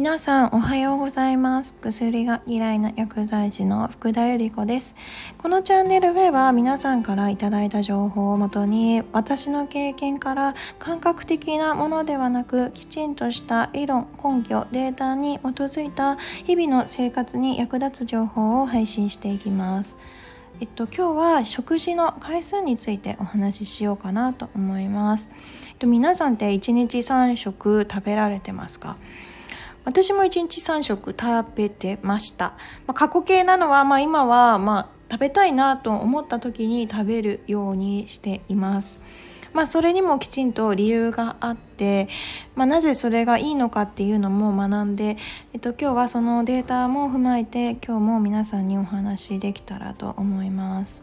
[0.00, 1.74] 皆さんおはようございます。
[1.82, 4.94] 薬が嫌いな薬剤師の福田由里子です。
[5.36, 19.98] このチャンネルでは皆さんからいただいた情報をもとに私の経験から感覚的なものではなくきちんとした理論、根拠、データに基づいた日々の生活に役立つ情報を配信していきます。
[20.62, 25.28] えっと、今日は食事の回数についてお話ししようかなと思います。
[25.68, 28.96] えっと、皆さんって1日3食食べられてますか？
[29.84, 32.54] 私も1日3食食べてました。
[32.86, 39.00] まあ、過去形なのは、まあ、今は、まあ、食べたいなと思った時に食べるようにしています。
[39.52, 42.08] まあ、それにもきちんと理由があって、
[42.54, 45.16] まあ、なぜそれがいいのかっていうのも学んで、
[45.52, 51.02] えっと、今日はそのデータも踏まえて今日も皆さんにお話しできたらと思います。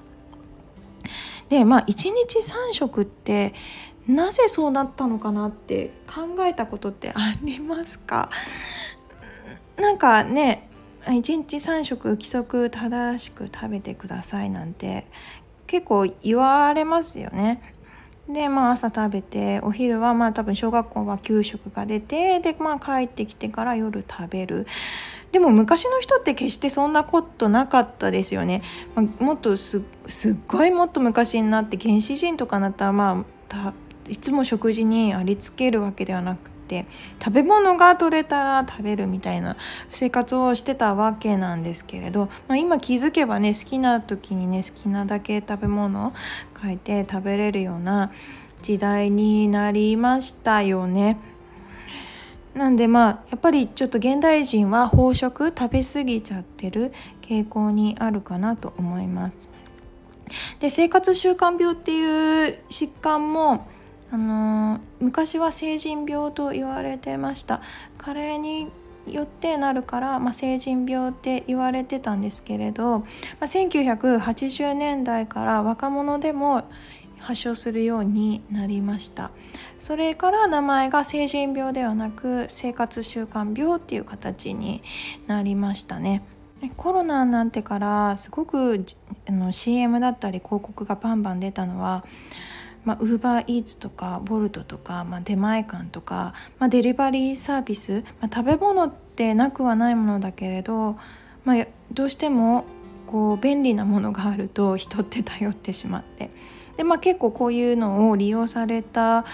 [1.49, 3.53] でまあ1日3食って
[4.07, 8.29] なぜそうなったのかなって考えたことってありますか？
[9.77, 10.69] なんかね
[11.05, 15.07] 1日3食規則正しく食べてくださいなんて
[15.67, 17.61] 結構言われますよね。
[18.29, 24.67] でまあ朝食べてお昼はまあ多分小学校は給食が出てでまあ帰ってきてから夜食べる。
[25.31, 28.63] でも昔の人って決してそんなことなかったですよね、
[28.95, 29.81] まあ、もっとすっ
[30.47, 33.73] ごいもっと昔になって原始人とかなったらまあ
[34.09, 36.85] いつも食事にありつけるわけではなくて
[37.23, 39.55] 食べ物が取れたら食べるみたいな
[39.91, 46.13] 生活をしてたわけなんですけれど、まあ、今気づけばね好きな時にね好きなだけ食べ物を
[46.61, 48.11] 書いて食べれるような
[48.61, 51.17] 時代になりましたよね。
[52.53, 56.91] なんでまあやっぱりちょっと現代人は飽食食べ過ぎちゃってる
[57.21, 59.47] 傾向にあるかなと思います。
[60.59, 63.67] で生活習慣病っていう疾患も
[64.11, 67.61] あの昔は成人病と言われてました。
[67.97, 68.67] 加齢に
[69.07, 73.05] よってなるから、まあ、成人病って言われてたんですけれど、ま
[73.41, 76.65] あ、1980年代から若者でも
[77.19, 79.31] 発症するようになりました。
[79.79, 84.81] それから名前が成人病ではなく生活習慣病っていう形に
[85.27, 86.23] なりましたね。
[86.75, 88.83] コロナなんてからすごく
[89.27, 92.03] あの CM だったり広告がバンバン出たのは、
[92.85, 100.97] ウーバーイーツとかボルトとか、まあ、出前館とか、まあ、デリバリーサービス、まあ、食べ物ってなくはないものだけれど、
[101.43, 102.65] まあ、どうしても
[103.07, 106.29] こう便利なものがあると人って頼ってしまって
[106.77, 109.25] で、まあ、結構こういうのを利用された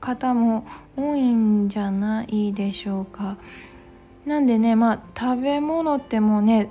[0.00, 0.66] 方も
[0.96, 3.38] 多いんじゃないでしょうか。
[4.26, 6.70] なんでねまあ食べ物ってもうね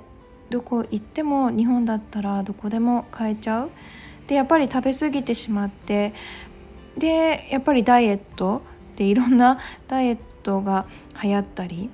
[0.50, 3.70] どこ行っても日本だったらどこでも買えちゃう。
[4.26, 6.12] でやっぱり食べ過ぎてしまって
[6.96, 8.62] でやっぱりダイエット
[8.96, 9.58] でいろんな
[9.88, 10.86] ダイエットが
[11.22, 11.90] 流行ったり、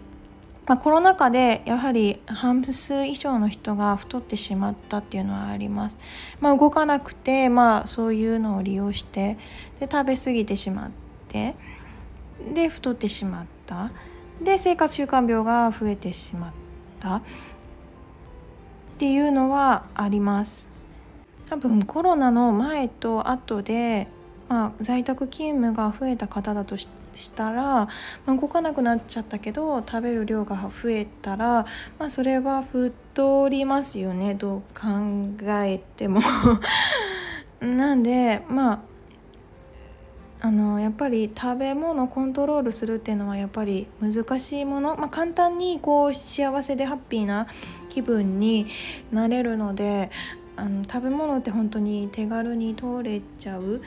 [0.66, 5.96] まあ、コロナ禍でやはり半数以上の人が太ってしまったっていうのはあります。
[6.40, 9.38] まあ、動かなくて、まあ、そういうのを利用して
[9.78, 10.90] で食べ過ぎてしまっ
[11.28, 11.56] て
[12.54, 13.90] で太ってしまった
[14.42, 16.52] で生活習慣病が増えてしまっ
[16.98, 17.22] たっ
[18.98, 20.69] ていうのはあります。
[21.50, 24.06] 多分コロナの前と後で、
[24.48, 26.88] まあ、在宅勤務が増えた方だとし
[27.34, 27.88] たら、ま
[28.28, 31.66] あ、動かなくなっちゃったけど食べる量が増えたら、
[31.98, 34.36] まあ、それは太りますよね。
[34.36, 36.20] どう考えても。
[37.60, 38.80] なんでまあ
[40.42, 47.46] あのやっぱり食べ物コントロールするっていうのはやっぱり難しいもの、まあ、簡単にこう幸せでハッピーな
[47.90, 48.66] 気分に
[49.12, 50.10] なれるので
[50.60, 53.80] あの食べ物って本当に手軽に通れちゃう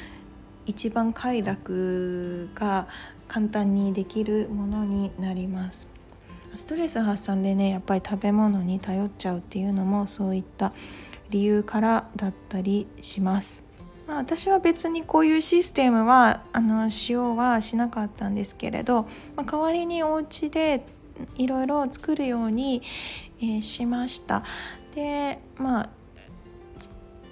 [0.66, 2.88] 一番快楽が
[3.28, 5.88] 簡単にできるものになります。
[6.56, 10.74] ストレス発散でねやっぱり食べ物に頼っちゃうっていうのもそういった
[11.30, 13.66] 理由からだったりします。
[14.08, 19.04] まあ、私は別にこういうシステムはあの使用はしなかったんですけれど、
[19.36, 20.84] まあ、代わりにお家で
[21.36, 22.82] いろいろ作るように、
[23.40, 24.44] えー、しました。
[24.96, 25.90] でまあ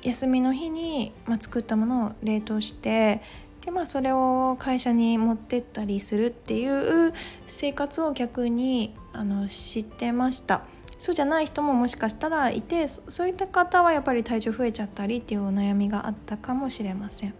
[0.04, 3.22] 休みの日に、まあ、作ったものを冷凍して
[3.62, 7.14] で、まあ、それを会社に持ってったりするっていう
[7.46, 10.64] 生活を逆にあの知ってました
[10.98, 17.34] そうじゃない人ももしかしたらいてそういった方はやっぱり体重増えちゃったりっていうお悩みがあったかもしれません。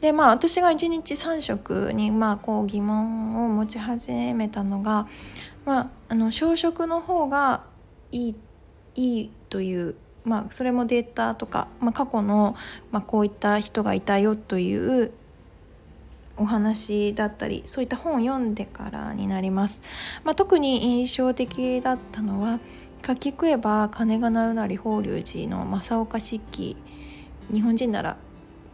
[0.00, 5.06] でまあ私が1日3食にまあこう疑問を持ち始めたのが、
[5.66, 7.64] まあ、あの小食の方が
[8.10, 8.36] いい
[8.94, 9.94] いいという
[10.24, 12.56] まあ、それもデータとか、まあ、過去の、
[12.90, 15.12] まあ、こういった人がいたよという
[16.36, 19.82] お話だったりそういった本を読んでからになります、
[20.24, 22.58] まあ、特に印象的だったのは
[23.06, 26.76] 「書き食えば鐘が鳴るなり法隆寺」の正岡漆器
[27.52, 28.16] 日本人なら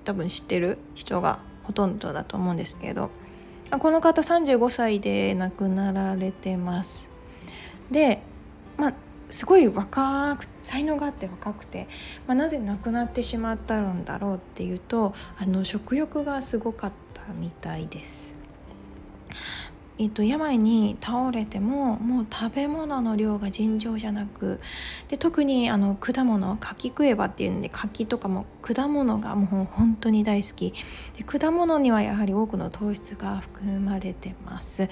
[0.04, 3.10] 多分知ってる人がほとんどだと思うんですけど
[3.70, 7.10] この方35歳で亡くなられてます。
[7.90, 8.22] で
[8.76, 8.94] まあ
[9.30, 11.88] すごい若く才能があって若くて、
[12.26, 18.36] まあ、なぜ亡くなってしまったんだろうっていうとあの食欲がすごかったみたいです。
[20.00, 24.58] えっと、病に倒れてももう食べ物の量が尋常じゃなく
[25.08, 30.72] で特にあの果物柿食えばっていうんで柿とかも果物がもう本当に大好き
[31.18, 34.88] で果物にはやはり多くの糖質が含まれてます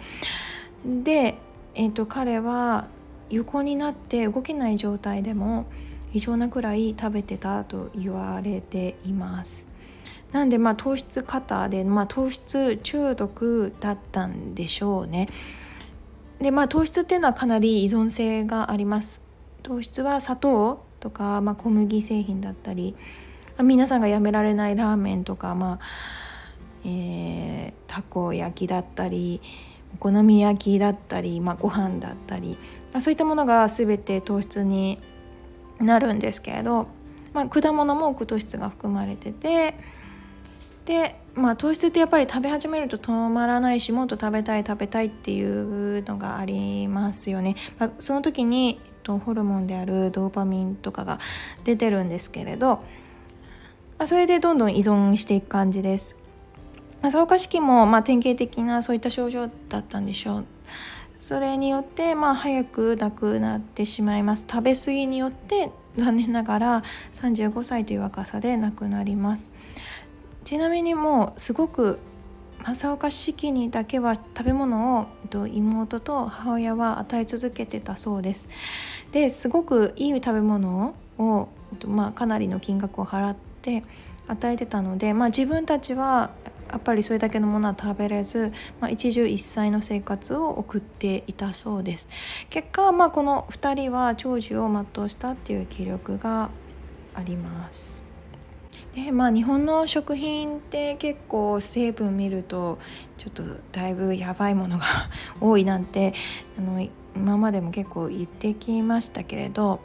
[0.85, 1.37] で、
[1.75, 2.89] えっと、彼は
[3.31, 5.67] 横になって動けない状態でも
[6.13, 9.69] 異常なくらい食べてたと言われています。
[10.33, 15.29] なんでまあ糖質過多で、まあ、糖質中毒だったんでしょうね。
[16.41, 19.23] でまあ糖質っていうのはかなり依存性があります。
[19.63, 22.95] 糖質は砂糖とか、まあ、小麦製品だったり、
[23.57, 25.79] あ、皆さんがやめられないラーメンとか、まあ
[26.85, 29.41] えー、たこ焼きだったり
[29.95, 32.57] お好み焼きだったり、まあ、ご飯だったり、
[33.01, 34.99] そういったものが全て糖質に
[35.79, 36.89] なるんですけれど、
[37.33, 39.75] まあ、果物も多く糖質が含まれてて
[40.85, 51.19] で、まあ、糖質ってやっぱり食べ始めると止まらないしもっと食べたい食べたいっていうのがありますよね、まあ、その時に、えっと、ホルモンであるドーパミンとかが
[51.65, 52.83] 出てるんですけれど、
[53.99, 56.17] ま、それでどんどん依存していく感じです。
[57.03, 60.45] 消化式もま典型的なそういった症状だったんでしょう。
[61.19, 64.47] それによってまあ早く亡くなってしまいます。
[64.49, 66.83] 食べ過ぎによって残念ながら
[67.15, 69.53] 35歳という若さで亡くなります。
[70.45, 71.99] ちなみにもうすごく
[72.65, 75.07] 正岡式にだけは食べ物を
[75.49, 78.49] 妹と母親は与え続けてたそうです。
[79.11, 81.49] ですごくいい食べ物を、
[81.85, 83.37] まあ、かなりの金額を払っ
[83.69, 83.85] て
[84.27, 86.31] 与えてたので、まあ、自分たちは
[86.71, 92.09] やっぱりそれだけのものは食べれず、まあ、一汁一菜の生活を送っていたそうです。
[92.51, 96.51] 結果、まあ、この2人は長寿を全うしたっていう記録が
[97.15, 98.03] あります。
[98.95, 102.79] でまあ日本の食品って結構成分見ると
[103.17, 104.85] ちょっとだいぶやばいものが
[105.41, 106.15] 多いなんて
[106.59, 109.81] あの今までも結構言ってきましたけれど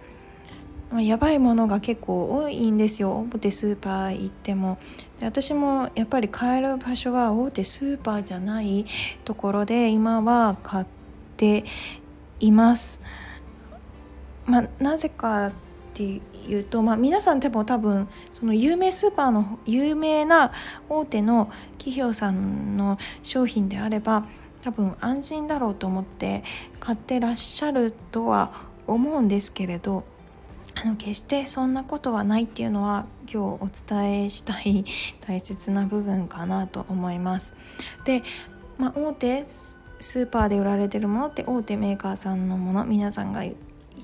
[0.94, 3.25] まあ、やばいものが結構多いんですよ。
[3.34, 4.78] 大手スーパー行っても。
[5.19, 8.86] で私もやっぱり買える場所は大手スーパーじゃない
[9.25, 10.86] ところで今は買っ
[11.36, 11.63] て
[12.40, 13.01] います。
[14.45, 15.51] まあ、なぜかっ
[15.95, 16.22] てい
[16.54, 20.51] うと、まあ、皆さんでも多分その有名スーパーの有名な
[20.89, 21.50] 大手の
[21.80, 24.28] 企業さんの商品であれば
[24.62, 26.44] 多分安心だろうと思って
[26.80, 28.51] 買ってらっしゃるとは
[28.86, 30.04] 思うんですけれど
[30.83, 34.83] あの決してそんなことはないっていうのは今日お伝えしたい
[35.21, 37.56] 大切な部分かなと思います。
[38.03, 38.21] で、
[38.77, 43.44] まあ、大手スーパーで売られてるものって大手メーカーさんのもの皆さんが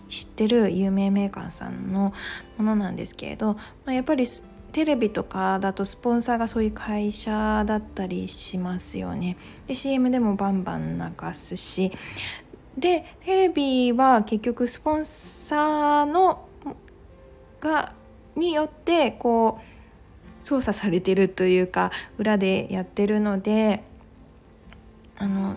[0.08, 2.14] 知ってる有名メーカーさんの
[2.58, 4.26] ものなんですけれど、まあ、やっぱり
[4.72, 9.36] テレビとかだとスポンサーがそういう会社だったりしますよね。
[9.68, 11.92] で CM でもバンバン流すし
[12.78, 16.46] でテレビは結局スポンサーの
[17.60, 17.94] が
[18.36, 23.84] によってこう操作されてるというか裏でやってるので
[25.18, 25.56] あの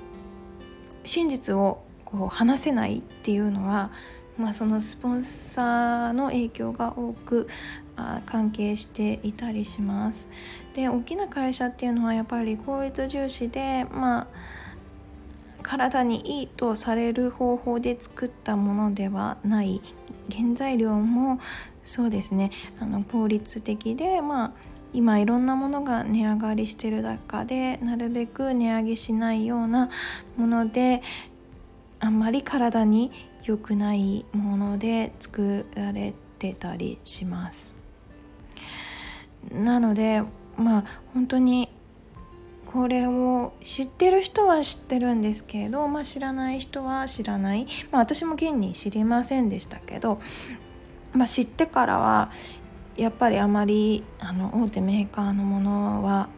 [1.04, 3.90] 真実をこう話せないっていうのは、
[4.37, 7.49] まあ、そのスポンサーの影響が多く
[7.97, 10.28] あ関係していたりします。
[10.75, 14.26] で大きな会社っていうのはやっぱり効率重視でまあ
[15.62, 19.80] 体にいいとされる方法で作ったものではない
[20.30, 21.38] 原材料も
[21.82, 22.50] そうですね。
[22.80, 24.52] あの効率的でまあ
[24.92, 29.88] 今いろんなものが値上がりしてる中でなるべく値上げしないような
[30.36, 31.02] もので
[31.98, 33.10] あんまり体に
[33.44, 37.74] 良くないもので作られてたりします。
[39.50, 40.22] なので
[40.56, 40.84] まあ
[41.14, 41.68] 本当に
[42.66, 50.20] これを知ってる人は知ってるんですけど、まあ、知らない人は知らない、まあ、私も現に知りませんでしたけど、
[51.14, 52.31] まあ、知ってからは
[52.97, 56.28] やっぱりあまりあの大手メーカーのものは、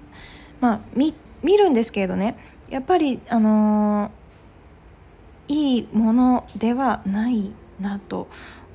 [0.61, 2.37] まあ、見見るんですけれどね
[2.71, 8.29] やっぱりあのー、いいものではないなと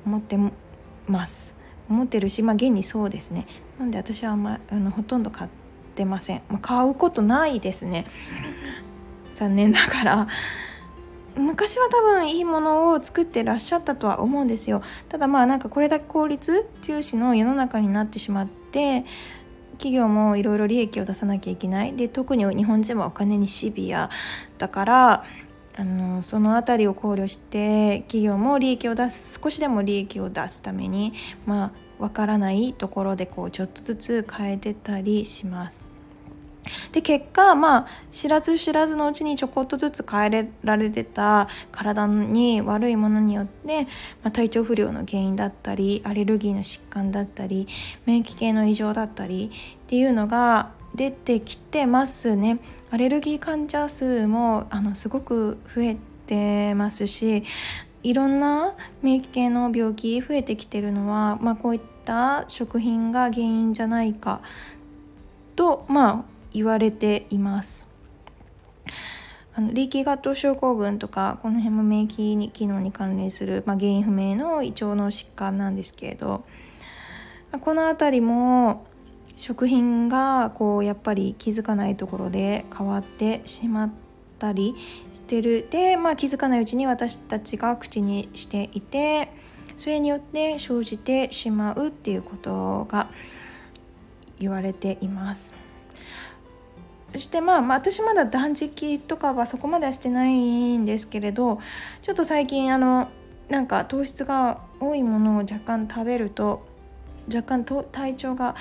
[0.06, 0.38] 思って
[1.06, 1.56] ます。
[1.88, 3.46] 思ってるしまあ現にそうですね。
[3.78, 5.50] なんで私はあんまあのほとんど買っ
[5.96, 8.06] てません、まあ、買うことないですね。
[9.34, 10.28] 残念ながら。
[11.40, 19.04] 昔は多分いいものを作ってらっしゃったとは思うんですよただまあなんかこれだけ効率重視の世の中になってしまって
[19.72, 24.10] 企業もいろいろ利益を出さなきゃいけないで特に日本人はお金にシビア
[24.58, 25.24] だから
[25.76, 31.14] あのその辺りを考慮して企業も利益を出す少しでも利益を出すために
[31.46, 35.89] まあわからないところでこうちょっとずつ変えてたりします。
[36.92, 43.84] で結果まあ知らず知らずのうちにちょこっとずつ変えられてた体に悪いものによって、
[44.22, 47.66] まあ、体調不良の原因だったりアレルギーの疾患だったり
[48.06, 52.58] 免疫系の異常だったりっていうのが出てきてますね。
[52.90, 55.96] アレルギー患者数もあのすごく増え
[56.26, 57.44] てますし
[58.02, 64.40] いろんな免疫系の病気増えてきてるのは、まあ、こういった食品が原因じゃないか
[65.54, 67.90] とまあ言われています。
[69.54, 76.44] あのリーキーガット症候群とかこの辺も免疫に機能に関連する、まあ、原因不明の胃腸の疾患なんですけれど
[77.60, 78.86] この辺りも
[79.34, 83.92] 食品がこうやっぱり気づかないところで変わってしまっ
[84.38, 84.76] たり
[85.12, 89.32] してるで、まあ、気づかないうちに私たちが口にしていて
[89.76, 93.10] それによって生じてしまうっていうことが
[94.38, 95.69] 言われています。
[97.18, 101.58] してまあ、まあ、私まだ断食とかはそこまではしてないんですけれど
[102.02, 103.08] ちょっと最近あの
[103.48, 106.66] なんか糖質が多いものを若干食べると
[107.26, 108.54] 若干と体調が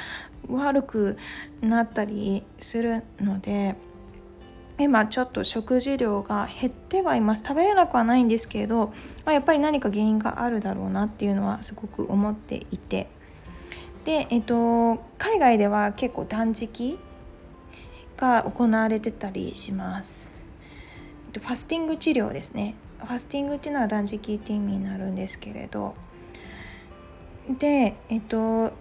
[0.47, 1.17] 悪く
[1.61, 3.75] なったりするので
[4.79, 7.43] 今ちょっと食事量が減ってはいます。
[7.45, 8.93] 食べれなくはないんですけれど、
[9.25, 13.09] まあ、やっぱり何か原因があるだろうなっていうのはすごく思っていて。
[14.05, 16.97] で、えっと、海外では結構断食
[18.19, 20.31] が行われてたりします。
[21.33, 22.75] ファスティング治療ですね。
[22.99, 25.95] ファスティングっていうのは断食って意味になるんですけれど。
[27.57, 28.71] でえっと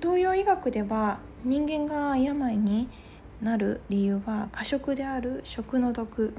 [0.00, 2.88] 東洋医学では人間が病に
[3.42, 6.34] なる理由は過食である食の毒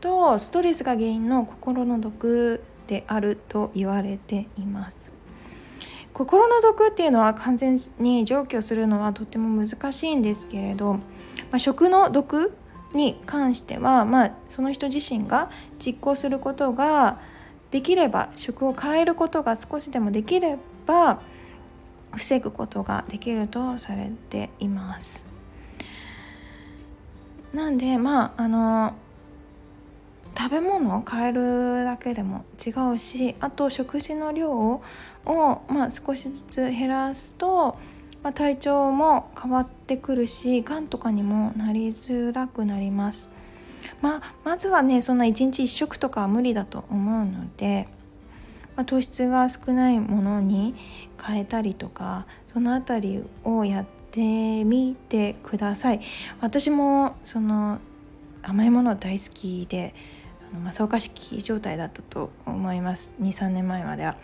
[0.00, 5.19] とストレスが原因の心の毒であると言われています。
[6.12, 11.00] 心の毒っていうのは完全に除去するのはとても難しいんですけれど、ま
[11.52, 12.52] あ、食の毒
[12.92, 17.20] に関しては、まあ、その人自身が実行することが
[17.70, 21.20] できれば食を変えることが少しでもできれば
[22.12, 25.26] 防ぐことができるとされています。
[27.52, 28.94] なんでまああの
[30.36, 34.82] 食べ物を変えるだけでも違うしあと食事の量を、
[35.68, 37.78] まあ、少しずつ減らすと、
[38.22, 43.30] まあ、体調も変わってくるしがんとかにもなりづらくなります。
[44.02, 47.88] まあ、まずはねそんな1日1食とかは無理だと思うので
[48.80, 50.74] まあ、糖質が少ないものに
[51.22, 56.00] 変えたりとかその辺りをやってみてください
[56.40, 57.78] 私もその
[58.42, 59.94] 甘いもの大好きで
[60.58, 63.12] まあ、草加式状態だったと思います。
[63.20, 64.16] 23年前までは。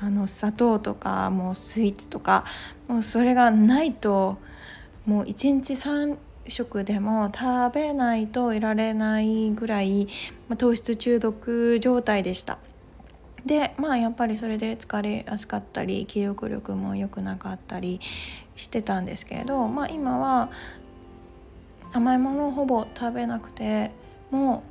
[0.00, 2.44] あの砂糖とかもうスイーツとか
[2.88, 4.36] もうそれがないと
[5.06, 6.16] もう1日3
[6.48, 10.08] 食でも食べないといられないぐらい、
[10.48, 12.58] まあ、糖質中毒状態でした。
[13.46, 18.00] でまあやっぱりそれで疲れやすかったり記憶力も良くなかったり
[18.54, 20.50] してたんですけれど、まあ、今は
[21.92, 23.90] 甘いものをほぼ食べなくて
[24.30, 24.62] も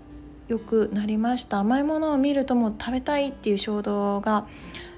[0.51, 1.59] 良くなりました。
[1.59, 4.47] 甘いものを見るともう食べたいっていう衝動が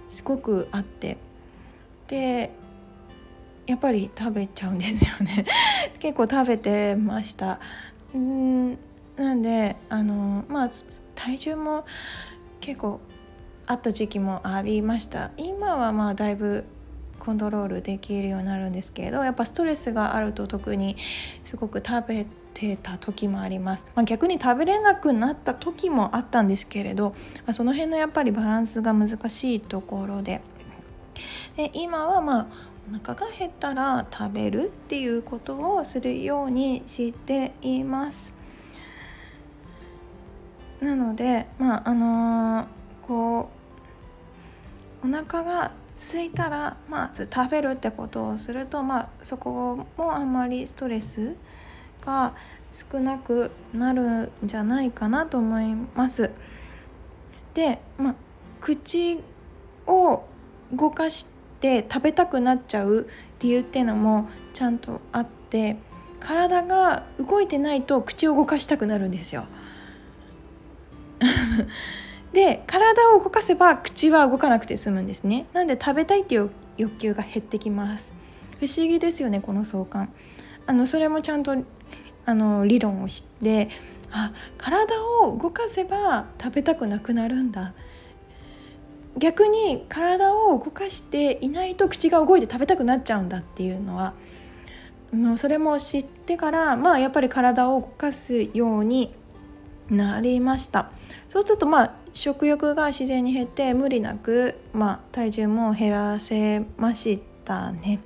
[0.09, 1.17] すごくあって。
[2.07, 2.51] で
[3.65, 5.45] やっぱり食べちゃうんですよね。
[5.99, 7.59] 結構食べてました。
[8.15, 8.71] うん
[9.15, 10.69] なんであのまあ
[11.13, 11.85] 体重も
[12.59, 12.99] 結構
[13.67, 15.31] あった時期もありました。
[15.37, 16.65] 今はまあだいぶ
[17.19, 20.97] コントロールできるようになるんですけれどやっぱストレスがあると特に
[21.43, 27.15] すごく食べてた時もあります、まあ、逆に食べれなくなった時もあったんですけれど、ま
[27.47, 30.41] あ、その辺のやっぱりバランスが難しいところで。
[31.55, 32.47] で今はまあ
[32.89, 38.35] お腹が減ったら食べるっていうことをするようにしています。
[40.81, 43.49] なのでまああのーこ
[45.03, 51.35] うお腹が空いたらまず食べるってことをすると、まあ、そこもあんまりストレス
[52.05, 52.33] が
[52.71, 56.31] 少なくなるんじゃないかなと思います。
[57.53, 58.15] で、ま、
[58.61, 59.19] 口
[59.85, 60.23] を
[60.73, 61.27] 動かし
[61.59, 63.07] て食べたくなっちゃう
[63.39, 65.77] 理由っていうのもちゃんとあって
[66.19, 69.45] 体が動いてないと口を動かしたくなるんですよ。
[72.33, 78.15] で体を動かせば口は動かなくて済むんですねなんで食べたいっていう欲求が減ってきます
[78.59, 80.11] 不思議ですよねこの相関
[80.65, 81.55] あのそれもちゃんと
[82.25, 83.69] あの理論を知って
[84.11, 87.73] あ体を動かせば食べたくなくなるんだ。
[89.17, 94.15] 逆に体を動かしていないと口が動いて食べたくなっちゃうんだっていうのは
[95.13, 99.13] のそれも知ってからまあやっぱり体を動かすように
[99.89, 100.91] なりました。
[101.29, 107.99] そうするとまあ食欲が自然に減って無理なく、まあ、体重も減らせましたね。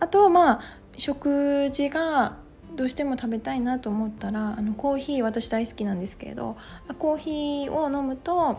[0.00, 0.60] あとまあ
[0.96, 2.36] 食事が
[2.80, 6.56] どうしても食べたいなと思ったらあのコーヒー私大好きなんですけれど
[6.98, 8.58] コーヒーを飲むと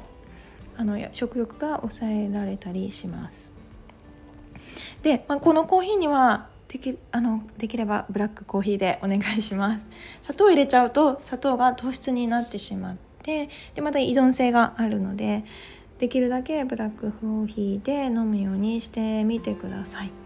[0.78, 3.52] あの食欲が抑えられたりします。
[5.02, 9.88] で、まあ、このコーヒーにはできあのできればブラックコーヒーでお願いします。
[10.22, 15.46] 砂糖入れちゃうと砂糖が糖質になってしまってでまた依存性があるので
[15.98, 20.21] できるだけブラックコーヒーで飲むようにしてみてください。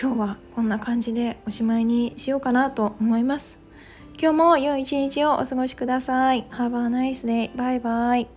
[0.00, 3.58] 今日はこんな感じでおしまいにしようかなと思います。
[4.20, 6.44] 今日も良い一日をお過ごしください。
[6.50, 7.56] Have a nice day.
[7.56, 8.28] バイバイ